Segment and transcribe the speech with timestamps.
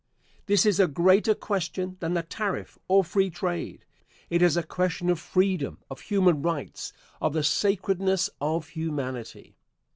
[0.47, 3.85] This is a greater question than the tariff or free trade.
[4.31, 9.57] It is a question of freedom, of human rights, of the sacredness of humanity.